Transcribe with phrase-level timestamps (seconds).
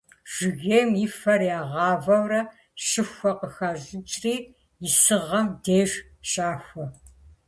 [0.33, 2.41] Жыгейм и фэр ягъавэурэ
[2.85, 4.35] щыхуэ къыхащӏыкӏри
[4.87, 5.91] исыгъэм деж
[6.29, 6.85] щахуэ.